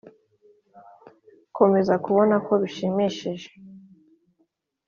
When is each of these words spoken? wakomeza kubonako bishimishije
wakomeza 1.45 1.93
kubonako 2.03 2.51
bishimishije 2.63 3.49